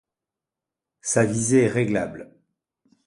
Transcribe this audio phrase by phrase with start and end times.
[1.01, 2.31] Sa visée est réglable.